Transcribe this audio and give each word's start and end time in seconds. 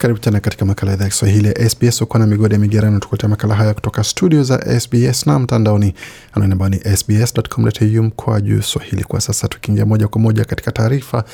Karibu 0.00 0.18
tena 0.20 0.40
katika 0.40 0.64
makala 0.64 0.92
idhaa 0.92 1.04
ya 1.04 1.10
Kiswahili 1.10 1.48
ya 1.48 1.68
SBS. 1.70 2.00
huko 2.00 2.18
na 2.18 2.26
migode 2.26 2.54
ya 2.54 2.60
migerano, 2.60 2.98
tukuletea 2.98 3.28
makala 3.28 3.54
haya 3.54 3.74
kutoka 3.74 4.04
studio 4.04 4.42
za 4.42 4.80
SBS 4.80 5.26
na 5.26 5.38
mtandaoni 5.38 5.94
anwani 6.32 6.52
ambayo 6.52 6.68
ni 6.68 6.96
sbs.com.au 6.96 8.02
mkwaju 8.02 8.62
swahili. 8.62 9.04
Kwa 9.04 9.20
sasa 9.20 9.48
tukiingia 9.48 9.86
moja 9.86 10.08
kwa 10.08 10.20
moja 10.20 10.44
katika 10.44 10.72
taarifa 10.72 11.24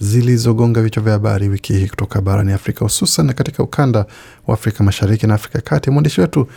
zilizogonga 0.00 0.82
vichwa 0.82 1.02
vya 1.02 1.12
habari 1.12 1.48
wiki 1.48 1.72
hii 1.72 1.86
kutoka 1.88 2.20
barani 2.20 2.52
Afrika, 2.52 2.80
hususan 2.84 3.32
katika 3.32 3.62
ukanda 3.62 4.06
wa 4.46 4.54
Afrika 4.54 4.84
Mashariki 4.84 5.26
na 5.26 5.34
Afrika 5.34 5.60
Kati. 5.60 5.90
Mwandishi 5.90 6.20
wetu 6.20 6.48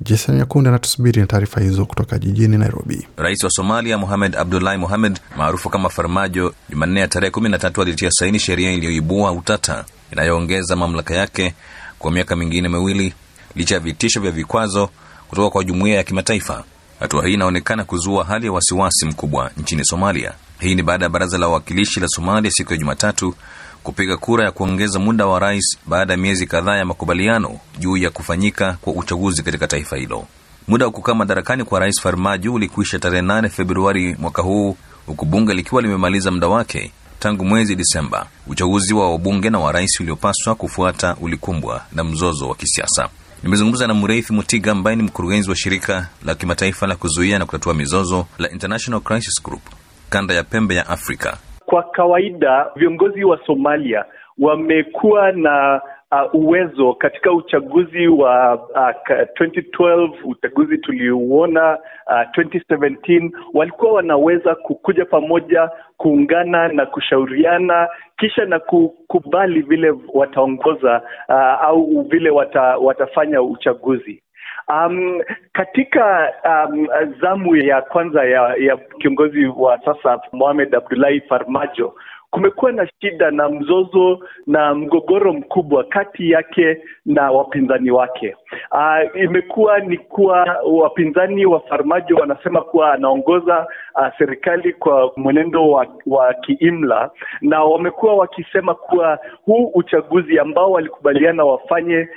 Jason 0.00 0.36
Nyakundi 0.36 0.68
anatusubiri 0.68 1.20
na 1.20 1.26
taarifa 1.26 1.60
hizo 1.60 1.86
kutoka 1.86 2.18
jijini 2.18 2.58
Nairobi. 2.58 3.06
Rais 3.16 3.44
wa 3.44 3.50
Somalia 3.50 3.98
Mohamed 3.98 4.36
Abdullahi 4.36 4.78
Mohamed 4.78 5.20
maarufu 5.36 5.70
kama 5.70 5.88
Farmajo, 5.88 6.54
Jumanne 6.70 7.00
ya 7.00 7.08
tarehe 7.08 7.30
kumi 7.30 7.48
na 7.48 7.58
tatu 7.58 7.82
alitia 7.82 8.10
saini 8.10 8.38
sheria 8.38 8.72
iliyoibua 8.72 9.32
utata 9.32 9.84
inayoongeza 10.12 10.76
mamlaka 10.76 11.14
yake 11.14 11.54
kwa 11.98 12.12
miaka 12.12 12.36
mingine 12.36 12.68
miwili 12.68 13.14
licha 13.56 13.74
ya 13.74 13.80
vitisho 13.80 14.20
vya 14.20 14.30
vikwazo 14.30 14.90
kutoka 15.28 15.50
kwa 15.50 15.64
jumuiya 15.64 15.96
ya 15.96 16.02
kimataifa. 16.02 16.64
Hatua 17.00 17.26
hii 17.26 17.34
inaonekana 17.34 17.84
kuzua 17.84 18.24
hali 18.24 18.46
ya 18.46 18.52
wasiwasi 18.52 19.06
mkubwa 19.06 19.50
nchini 19.56 19.84
Somalia. 19.84 20.32
Hii 20.60 20.74
ni 20.74 20.82
baada 20.82 21.04
ya 21.04 21.08
baraza 21.08 21.38
la 21.38 21.46
wawakilishi 21.48 22.00
la 22.00 22.08
Somalia 22.08 22.50
siku 22.50 22.72
ya 22.72 22.78
Jumatatu 22.78 23.34
kupiga 23.82 24.16
kura 24.16 24.44
ya 24.44 24.50
kuongeza 24.52 24.98
muda 24.98 25.26
wa 25.26 25.38
rais 25.38 25.78
baada 25.86 26.12
ya 26.12 26.18
miezi 26.18 26.46
kadhaa 26.46 26.76
ya 26.76 26.84
makubaliano 26.84 27.58
juu 27.78 27.96
ya 27.96 28.10
kufanyika 28.10 28.76
kwa 28.80 28.92
uchaguzi 28.92 29.42
katika 29.42 29.66
taifa 29.66 29.96
hilo. 29.96 30.26
Muda 30.68 30.86
wa 30.86 30.92
kukaa 30.92 31.14
madarakani 31.14 31.64
kwa 31.64 31.80
rais 31.80 32.00
Farmajo 32.00 32.54
ulikwisha 32.54 32.98
tarehe 32.98 33.22
8 33.22 33.48
Februari 33.48 34.16
mwaka 34.18 34.42
huu, 34.42 34.76
huku 35.06 35.24
bunge 35.24 35.54
likiwa 35.54 35.82
limemaliza 35.82 36.30
muda 36.30 36.48
wake 36.48 36.92
tangu 37.22 37.44
mwezi 37.44 37.76
Disemba. 37.76 38.26
Uchaguzi 38.46 38.94
wa 38.94 39.10
wabunge 39.10 39.50
na 39.50 39.58
wa 39.58 39.72
rais 39.72 40.00
uliopaswa 40.00 40.54
kufuata 40.54 41.16
ulikumbwa 41.20 41.82
na 41.92 42.04
mzozo 42.04 42.48
wa 42.48 42.54
kisiasa. 42.54 43.08
Nimezungumza 43.42 43.86
na 43.86 43.94
Mureithi 43.94 44.32
Mutiga 44.32 44.72
ambaye 44.72 44.96
ni 44.96 45.02
mkurugenzi 45.02 45.50
wa 45.50 45.56
shirika 45.56 46.08
la 46.26 46.34
kimataifa 46.34 46.86
la 46.86 46.96
kuzuia 46.96 47.38
na 47.38 47.46
kutatua 47.46 47.74
mizozo 47.74 48.26
la 48.38 48.50
International 48.50 49.00
Crisis 49.00 49.42
Group 49.44 49.62
kanda 50.10 50.34
ya 50.34 50.42
pembe 50.44 50.74
ya 50.74 50.88
Afrika. 50.88 51.36
Kwa 51.66 51.82
kawaida 51.82 52.66
viongozi 52.76 53.24
wa 53.24 53.40
Somalia 53.46 54.04
wamekuwa 54.38 55.32
na 55.32 55.80
uh, 56.12 56.34
uwezo 56.34 56.94
katika 56.94 57.32
uchaguzi 57.32 58.08
wa 58.08 58.54
uh, 58.54 59.10
2012 59.10 60.10
uchaguzi 60.24 60.78
tuliouona 60.78 61.78
uh, 62.06 62.42
2017 62.42 63.30
walikuwa 63.54 63.92
wanaweza 63.92 64.54
kukuja 64.54 65.04
pamoja 65.04 65.70
kuungana 65.96 66.68
na 66.68 66.86
kushauriana 66.86 67.88
kisha 68.18 68.44
na 68.44 68.58
kukubali 68.58 69.62
vile 69.62 69.94
wataongoza 70.14 71.02
uh, 71.28 71.64
au 71.64 72.02
vile 72.02 72.30
wata, 72.30 72.62
watafanya 72.76 73.42
uchaguzi. 73.42 74.22
Um, 74.68 75.20
katika 75.52 76.32
um, 76.44 76.88
zamu 77.20 77.56
ya 77.56 77.82
kwanza 77.82 78.24
ya, 78.24 78.54
ya 78.58 78.76
kiongozi 78.76 79.46
wa 79.46 79.80
sasa 79.84 80.20
Mohamed 80.32 80.74
Abdullahi 80.74 81.20
Farmajo 81.20 81.94
kumekuwa 82.32 82.72
na 82.72 82.88
shida 83.00 83.30
na 83.30 83.48
mzozo 83.48 84.18
na 84.46 84.74
mgogoro 84.74 85.32
mkubwa 85.32 85.84
kati 85.84 86.30
yake 86.30 86.78
na 87.06 87.30
wapinzani 87.30 87.90
wake. 87.90 88.36
Uh, 88.72 89.20
imekuwa 89.22 89.78
ni 89.80 89.96
kuwa 89.98 90.56
wapinzani 90.66 91.46
wa 91.46 91.60
Farmajo 91.60 92.16
wanasema 92.16 92.60
kuwa 92.60 92.92
anaongoza 92.92 93.66
uh, 93.94 94.06
serikali 94.18 94.72
kwa 94.72 95.12
mwenendo 95.16 95.70
wa, 95.70 95.86
wa 96.06 96.34
kiimla, 96.34 97.10
na 97.40 97.64
wamekuwa 97.64 98.14
wakisema 98.16 98.74
kuwa 98.74 99.18
huu 99.44 99.70
uchaguzi 99.74 100.38
ambao 100.38 100.70
walikubaliana 100.70 101.44
wafanye 101.44 102.08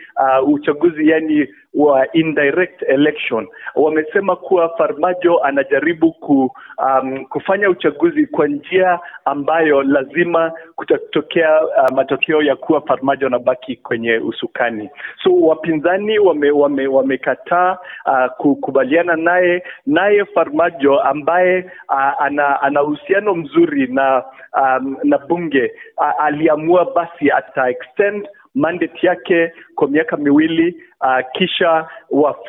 uh, 0.41 0.49
uchaguzi 0.49 1.09
yani 1.09 1.47
wa 1.75 2.11
indirect 2.13 2.81
election, 2.87 3.47
wamesema 3.75 4.35
kuwa 4.35 4.69
Farmajo 4.77 5.37
anajaribu 5.43 6.11
ku, 6.13 6.51
um, 6.77 7.25
kufanya 7.25 7.69
uchaguzi 7.69 8.25
kwa 8.27 8.47
njia 8.47 8.99
ambayo 9.25 9.83
lazima 9.83 10.51
kutatokea 10.75 11.61
uh, 11.65 11.95
matokeo 11.95 12.41
ya 12.41 12.55
kuwa 12.55 12.81
Farmajo 12.81 13.27
anabaki 13.27 13.75
kwenye 13.75 14.17
usukani. 14.17 14.89
So 15.23 15.29
wapinzani 15.35 16.19
wamekataa 16.25 16.59
wame, 16.61 16.87
wame 16.87 18.27
uh, 18.27 18.31
kukubaliana 18.37 19.15
naye 19.15 19.63
naye 19.85 20.25
Farmajo 20.25 20.99
ambaye 20.99 21.71
uh, 21.89 22.21
ana, 22.21 22.61
ana 22.61 22.83
uhusiano 22.83 23.35
mzuri 23.35 23.87
na 23.87 24.23
um, 24.61 24.97
na 25.03 25.17
bunge 25.17 25.71
uh, 25.97 26.25
aliamua 26.25 26.85
basi 26.95 27.31
ata 27.31 27.69
extend 27.69 28.27
mandate 28.55 29.07
yake 29.07 29.51
kwa 29.75 29.87
miaka 29.87 30.17
miwili 30.17 30.75
uh, 31.01 31.31
kisha 31.33 31.87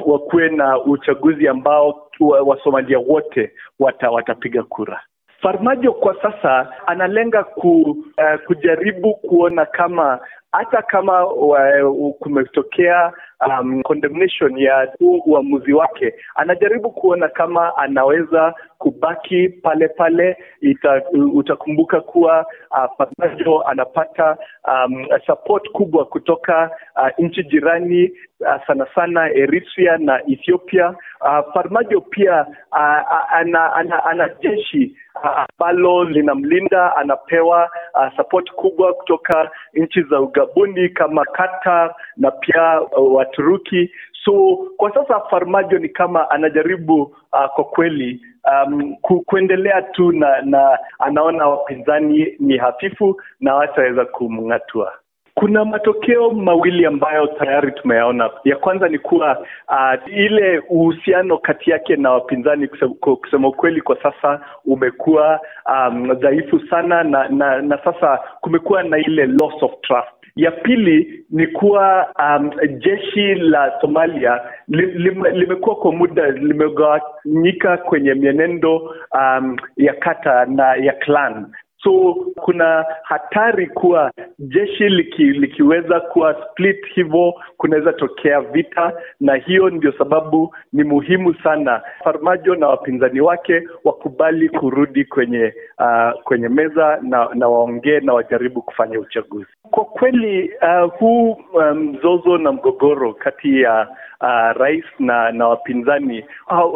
wakuwe 0.07 0.49
na 0.49 0.81
uchaguzi 0.83 1.49
ambao 1.49 2.03
Wasomalia 2.21 2.99
wote 2.99 3.53
wata, 3.79 4.11
watapiga 4.11 4.63
kura. 4.63 5.01
Farmajo 5.43 5.93
kwa 5.93 6.23
sasa 6.23 6.73
analenga 6.87 7.45
ku, 7.45 7.81
uh, 8.19 8.41
kujaribu 8.47 9.15
kuona 9.15 9.67
kama 9.67 10.21
hata 10.53 10.83
kama 10.83 11.27
uh, 11.27 12.15
kumetokea 12.21 13.13
um, 13.47 13.83
condemnation 13.83 14.59
ya 14.59 14.89
huu 14.99 15.23
uamuzi 15.27 15.73
wake, 15.73 16.15
anajaribu 16.35 16.91
kuona 16.91 17.29
kama 17.29 17.77
anaweza 17.77 18.55
kubaki 18.79 19.49
pale 19.49 19.89
pale. 19.89 20.37
Ita, 20.61 21.03
utakumbuka 21.35 22.01
kuwa 22.01 22.47
uh, 22.71 22.97
Farmajo 22.99 23.63
anapata 23.63 24.37
um, 24.69 25.07
support 25.27 25.69
kubwa 25.71 26.05
kutoka 26.05 26.71
uh, 26.97 27.09
nchi 27.25 27.43
jirani 27.45 28.11
uh, 28.41 28.67
sana 28.67 28.87
sana 28.95 29.31
Eritrea 29.31 29.99
na 29.99 30.21
Ethiopia. 30.27 30.89
Uh, 31.21 31.53
Farmajo 31.55 32.01
pia 32.01 32.47
uh, 32.73 33.33
ana, 33.35 33.73
ana, 33.75 34.05
ana 34.05 34.29
jeshi 34.43 34.97
ambalo 35.23 36.05
linamlinda, 36.05 36.97
anapewa 36.97 37.71
uh, 37.95 38.17
support 38.17 38.51
kubwa 38.53 38.95
kutoka 38.95 39.51
nchi 39.75 40.03
za 40.03 40.21
ugabuni 40.21 40.89
kama 40.89 41.25
Qatar 41.25 41.95
na 42.17 42.31
pia 42.31 42.81
uh, 42.81 43.15
Waturuki. 43.15 43.91
So 44.25 44.57
kwa 44.77 44.95
sasa 44.95 45.21
Farmajo 45.31 45.79
ni 45.79 45.89
kama 45.89 46.31
anajaribu 46.31 47.03
uh, 47.03 47.47
kwa 47.55 47.65
kweli 47.65 48.21
um, 48.47 48.97
ku, 48.97 49.21
kuendelea 49.21 49.83
tu 49.83 50.13
na, 50.13 50.43
na 50.43 50.79
anaona 50.99 51.47
wapinzani 51.49 52.37
ni 52.41 52.57
hafifu 52.57 53.21
na 53.41 53.55
wataweza 53.55 54.05
kumng'atua. 54.05 54.93
Kuna 55.39 55.65
matokeo 55.65 56.31
mawili 56.31 56.87
ambayo 56.87 57.27
tayari 57.27 57.73
tumeyaona. 57.73 58.31
Ya 58.45 58.57
kwanza 58.57 58.89
ni 58.89 58.99
kuwa 58.99 59.39
uh, 59.69 60.13
ile 60.19 60.59
uhusiano 60.69 61.39
kati 61.39 61.71
yake 61.71 61.97
na 61.97 62.11
wapinzani 62.11 62.69
kusema 63.01 63.49
ukweli, 63.49 63.81
kwa 63.81 64.03
sasa 64.03 64.41
umekuwa 64.65 65.41
um, 65.67 66.15
dhaifu 66.15 66.61
sana 66.71 67.03
na, 67.05 67.29
na, 67.29 67.63
na 67.63 67.79
sasa 67.85 68.19
kumekuwa 68.41 68.83
na 68.83 68.99
ile 68.99 69.27
loss 69.27 69.63
of 69.63 69.73
trust. 69.83 70.09
Ya 70.37 70.51
pili 70.51 71.25
ni 71.31 71.47
kuwa 71.47 72.07
um, 72.19 72.51
jeshi 72.79 73.35
la 73.35 73.73
Somalia 73.81 74.41
li, 74.69 74.87
li, 74.87 75.11
limekuwa 75.33 75.77
kwa 75.77 75.93
muda 75.93 76.31
limegawanyika 76.31 77.77
kwenye 77.77 78.15
mienendo 78.15 78.77
um, 79.13 79.57
ya 79.77 79.95
kata 79.95 80.45
na 80.45 80.75
ya 80.75 80.93
clan 80.93 81.47
so 81.87 82.15
kuna 82.37 82.85
hatari 83.03 83.67
kuwa 83.67 84.13
jeshi 84.39 84.89
liki, 84.89 85.23
likiweza 85.25 86.01
kuwa 86.01 86.37
split 86.51 86.87
hivyo 86.95 87.35
kunaweza 87.57 87.93
tokea 87.93 88.41
vita, 88.41 88.93
na 89.21 89.35
hiyo 89.35 89.71
ndio 89.71 89.93
sababu 89.93 90.55
ni 90.73 90.85
muhimu 90.85 91.35
sana. 91.35 91.83
Farmajo 92.05 92.55
na 92.55 92.69
wapinzani 92.69 93.21
wake 93.21 93.63
wakubali 93.97 94.49
kurudi 94.49 95.05
kwenye 95.05 95.55
uh, 95.79 96.23
kwenye 96.23 96.49
meza 96.49 96.99
na, 97.03 97.29
na 97.35 97.49
waongee 97.49 98.01
na 98.01 98.13
wajaribu 98.13 98.63
kufanya 98.63 99.01
uchaguzi. 99.01 99.47
Kwa 99.71 99.85
kweli 99.85 100.51
uh, 100.63 100.93
huu 100.99 101.37
mzozo 101.75 102.31
um, 102.31 102.43
na 102.43 102.53
mgogoro 102.53 103.13
kati 103.15 103.61
ya 103.61 103.89
uh, 104.21 104.57
rais 104.61 104.85
na 104.99 105.33
na 105.33 105.49
wapinzani 105.49 106.25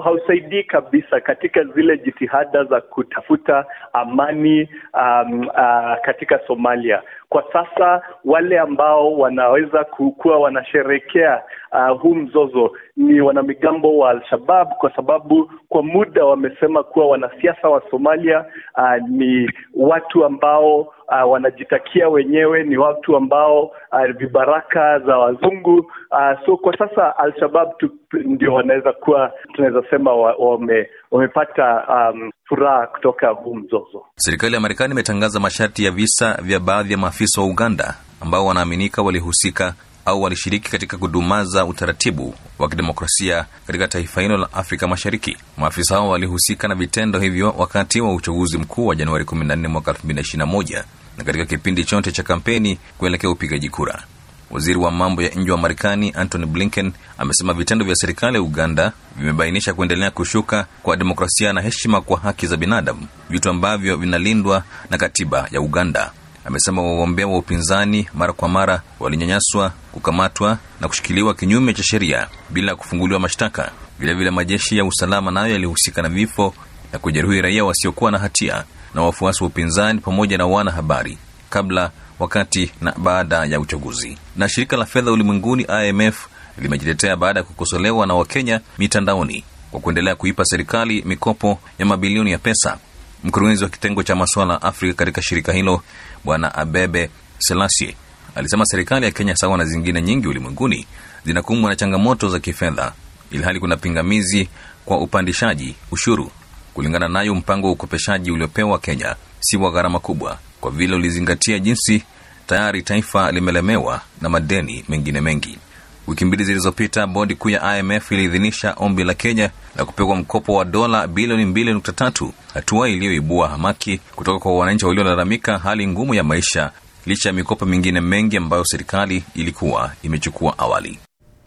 hausaidii 0.04 0.62
kabisa 0.62 1.20
katika 1.20 1.64
zile 1.64 1.98
jitihada 1.98 2.64
za 2.64 2.80
kutafuta 2.80 3.64
amani 3.92 4.68
um, 4.94 5.40
uh, 5.48 5.94
katika 6.04 6.40
Somalia. 6.46 7.02
Kwa 7.30 7.44
sasa 7.52 8.02
wale 8.24 8.58
ambao 8.58 9.12
wanaweza 9.18 9.84
kuwa 9.84 10.38
wanasherekea 10.38 11.42
uh, 11.72 12.00
huu 12.00 12.14
mzozo 12.14 12.72
ni 12.96 13.20
wanamigambo 13.20 13.98
wa 13.98 14.10
Al-Shabab, 14.10 14.68
kwa 14.68 14.96
sababu 14.96 15.50
kwa 15.68 15.82
muda 15.82 16.24
wamesema 16.24 16.82
kuwa 16.82 17.06
wanasiasa 17.08 17.68
wa 17.68 17.82
Somalia 17.90 18.44
uh, 18.76 19.08
ni 19.08 19.50
watu 19.76 20.24
ambao 20.24 20.80
uh, 20.80 21.30
wanajitakia 21.32 22.08
wenyewe, 22.08 22.62
ni 22.64 22.76
watu 22.76 23.16
ambao 23.16 23.62
uh, 23.64 24.04
vibaraka 24.16 24.98
za 24.98 25.18
wazungu 25.18 25.78
uh, 26.10 26.46
so 26.46 26.56
kwa 26.56 26.78
sasa 26.78 27.16
Al-Shabab 27.18 27.76
tu 27.78 27.90
ndio 28.12 28.54
wanaweza 28.54 28.92
kuwa 28.92 29.32
tunaweza 29.52 29.82
sema 29.90 30.12
wame, 30.14 30.90
wamepata 31.10 31.84
um, 31.88 32.30
furaha 32.48 32.86
kutoka 32.86 33.28
huu 33.28 33.54
mzozo. 33.54 34.04
Serikali 34.16 34.54
ya 34.54 34.60
Marekani 34.60 34.92
imetangaza 34.92 35.40
masharti 35.40 35.84
ya 35.84 35.90
visa 35.90 36.38
vya 36.42 36.60
baadhi 36.60 36.92
ya 36.92 36.98
maafisa 36.98 37.40
wa 37.40 37.46
Uganda 37.46 37.94
ambao 38.20 38.46
wanaaminika 38.46 39.02
walihusika 39.02 39.74
au 40.04 40.22
walishiriki 40.22 40.70
katika 40.70 40.96
kudumaza 40.98 41.64
utaratibu 41.64 42.34
wa 42.58 42.68
kidemokrasia 42.68 43.46
katika 43.66 43.88
taifa 43.88 44.20
hilo 44.20 44.36
la 44.36 44.52
Afrika 44.52 44.88
Mashariki. 44.88 45.36
Maafisa 45.58 45.94
hao 45.94 46.08
walihusika 46.08 46.68
na 46.68 46.74
vitendo 46.74 47.18
hivyo 47.18 47.54
wakati 47.58 48.00
wa 48.00 48.14
uchaguzi 48.14 48.58
mkuu 48.58 48.86
wa 48.86 48.94
Januari 48.96 49.24
14 49.24 49.68
mwaka 49.68 49.92
2021 49.92 50.84
na 51.18 51.24
katika 51.24 51.46
kipindi 51.46 51.84
chote 51.84 52.12
cha 52.12 52.22
kampeni 52.22 52.78
kuelekea 52.98 53.30
upigaji 53.30 53.68
kura. 53.68 54.02
Waziri 54.50 54.78
wa 54.78 54.90
mambo 54.90 55.22
ya 55.22 55.28
nje 55.28 55.50
wa 55.52 55.58
Marekani 55.58 56.12
Antony 56.16 56.46
Blinken 56.46 56.92
amesema 57.18 57.52
vitendo 57.54 57.84
vya 57.84 57.94
serikali 57.96 58.36
ya 58.36 58.42
Uganda 58.42 58.92
vimebainisha 59.16 59.74
kuendelea 59.74 60.10
kushuka 60.10 60.66
kwa 60.82 60.96
demokrasia 60.96 61.52
na 61.52 61.60
heshima 61.60 62.00
kwa 62.00 62.18
haki 62.20 62.46
za 62.46 62.56
binadamu, 62.56 63.06
vitu 63.30 63.50
ambavyo 63.50 63.96
vinalindwa 63.96 64.62
na 64.90 64.98
katiba 64.98 65.48
ya 65.50 65.60
Uganda. 65.60 66.12
Amesema 66.44 66.82
wagombea 66.82 67.26
wa 67.26 67.38
upinzani 67.38 68.08
mara 68.14 68.32
kwa 68.32 68.48
mara 68.48 68.82
walinyanyaswa, 69.00 69.72
kukamatwa 69.92 70.58
na 70.80 70.88
kushikiliwa 70.88 71.34
kinyume 71.34 71.74
cha 71.74 71.82
sheria 71.82 72.28
bila 72.50 72.76
kufunguliwa 72.76 73.20
mashtaka. 73.20 73.70
Vilevile, 73.98 74.30
majeshi 74.30 74.78
ya 74.78 74.84
usalama 74.84 75.30
nayo 75.30 75.52
yalihusika 75.52 76.02
na 76.02 76.08
vifo 76.08 76.54
na 76.92 76.98
kujeruhi 76.98 77.40
raia 77.40 77.64
wasiokuwa 77.64 78.10
na 78.10 78.18
hatia 78.18 78.64
na 78.94 79.02
wafuasi 79.02 79.42
wa 79.44 79.48
upinzani 79.48 80.00
pamoja 80.00 80.38
na 80.38 80.46
wanahabari 80.46 81.18
kabla 81.50 81.90
wakati 82.20 82.72
na 82.80 82.92
baada 82.98 83.44
ya 83.44 83.60
uchaguzi. 83.60 84.18
Na 84.36 84.48
shirika 84.48 84.76
la 84.76 84.86
fedha 84.86 85.12
ulimwenguni 85.12 85.66
IMF 85.88 86.26
limejitetea 86.58 87.16
baada 87.16 87.40
ya 87.40 87.44
kukosolewa 87.44 88.06
na 88.06 88.14
Wakenya 88.14 88.60
mitandaoni 88.78 89.44
kwa 89.70 89.80
kuendelea 89.80 90.14
kuipa 90.16 90.44
serikali 90.44 91.02
mikopo 91.06 91.58
ya 91.78 91.86
mabilioni 91.86 92.30
ya 92.32 92.38
pesa. 92.38 92.78
Mkurugenzi 93.24 93.64
wa 93.64 93.70
kitengo 93.70 94.02
cha 94.02 94.16
masuala 94.16 94.54
ya 94.54 94.62
Afrika 94.62 94.94
katika 94.94 95.22
shirika 95.22 95.52
hilo 95.52 95.82
Bwana 96.24 96.54
Abebe 96.54 97.10
Selassie 97.38 97.96
alisema 98.34 98.66
serikali 98.66 99.04
ya 99.06 99.10
Kenya 99.12 99.36
sawa 99.36 99.58
na 99.58 99.64
zingine 99.64 100.02
nyingi 100.02 100.28
ulimwenguni 100.28 100.86
zinakumbwa 101.24 101.70
na 101.70 101.76
changamoto 101.76 102.28
za 102.28 102.38
kifedha, 102.38 102.92
ilhali 103.30 103.60
kuna 103.60 103.76
pingamizi 103.76 104.48
kwa 104.84 104.98
upandishaji 105.00 105.74
ushuru. 105.90 106.30
Kulingana 106.74 107.08
nayo, 107.08 107.34
mpango 107.34 107.66
wa 107.66 107.72
ukopeshaji 107.72 108.30
uliopewa 108.30 108.78
Kenya 108.78 109.16
si 109.40 109.56
wa 109.56 109.70
gharama 109.70 109.98
kubwa 110.00 110.38
kwa 110.60 110.70
vile 110.70 110.94
ulizingatia 110.96 111.58
jinsi 111.58 112.02
tayari 112.46 112.82
taifa 112.82 113.32
limelemewa 113.32 114.00
na 114.20 114.28
madeni 114.28 114.84
mengine 114.88 115.20
mengi. 115.20 115.58
Wiki 116.06 116.24
mbili 116.24 116.44
zilizopita, 116.44 117.06
bodi 117.06 117.34
kuu 117.34 117.50
ya 117.50 117.78
IMF 117.78 118.12
iliidhinisha 118.12 118.74
ombi 118.76 119.04
la 119.04 119.14
Kenya 119.14 119.50
la 119.76 119.84
kupewa 119.84 120.16
mkopo 120.16 120.54
wa 120.54 120.64
dola 120.64 121.06
bilioni 121.06 121.44
2.3, 121.44 122.30
hatua 122.54 122.88
iliyoibua 122.88 123.48
hamaki 123.48 123.98
kutoka 124.16 124.38
kwa 124.38 124.58
wananchi 124.58 124.86
waliolalamika 124.86 125.58
hali 125.58 125.86
ngumu 125.86 126.14
ya 126.14 126.24
maisha 126.24 126.70
licha 127.06 127.28
ya 127.28 127.32
mikopo 127.32 127.66
mingine 127.66 128.00
mengi 128.00 128.36
ambayo 128.36 128.64
serikali 128.64 129.24
ilikuwa 129.34 129.92
imechukua 130.02 130.58
awali. 130.58 130.98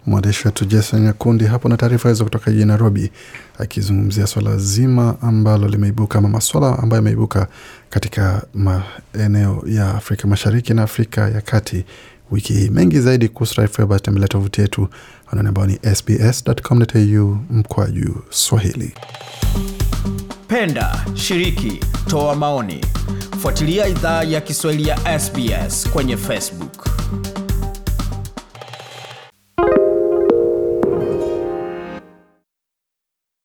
Mwandishi 0.06 0.48
wetu 0.48 0.66
Jason 0.66 1.02
Nyakundi 1.02 1.46
hapo 1.46 1.70
na 1.70 1.78
taarifa 1.78 2.10
hizo 2.10 2.24
kutoka 2.24 2.52
jijini 2.52 2.68
Nairobi, 2.68 3.12
akizungumzia 3.60 4.28
swala 4.28 4.58
zima 4.58 5.16
ambalo 5.22 5.68
limeibuka 5.68 6.20
ama 6.20 6.30
maswala 6.30 6.80
ambayo 6.80 6.98
yameibuka 6.98 7.48
katika 7.90 8.44
maeneo 8.54 9.64
ya 9.68 9.96
Afrika 9.96 10.28
Mashariki 10.28 10.74
na 10.74 10.84
Afrika 10.84 11.30
ya 11.30 11.42
Kati 11.42 11.86
wiki 12.32 12.54
hii. 12.54 12.70
Mengi 12.70 13.00
zaidi 13.00 13.28
kuhusu 13.30 13.56
taarifa 13.56 13.76
hiyo, 13.78 13.88
basi 13.88 14.04
tembelea 14.04 14.28
tovuti 14.28 14.62
yetu 14.62 14.88
anaoni 15.32 15.48
ambao 15.50 15.66
ni 15.66 15.80
sbs.com.au 15.96 17.38
mkwaju 17.50 18.24
Swahili. 18.30 18.94
Penda, 20.48 21.06
shiriki, 21.14 21.80
toa 22.08 22.36
maoni, 22.36 22.86
fuatilia 23.40 23.88
idhaa 23.88 24.24
ya 24.24 24.42
Kiswahili 24.42 24.88
ya 24.90 25.20
SBS 25.20 25.90
kwenye 25.90 26.18
Facebook. 26.18 26.63